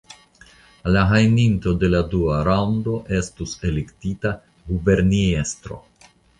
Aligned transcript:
La 0.95 1.03
gajninto 1.11 1.73
de 1.83 1.89
la 1.95 2.01
dua 2.15 2.39
raŭndo 2.49 2.97
estus 3.21 3.55
elektita 3.71 4.35
guberniestro. 4.73 5.83